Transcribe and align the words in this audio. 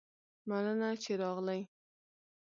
مننه 0.47 0.89
چې 1.03 1.11
راغلي 1.21 1.61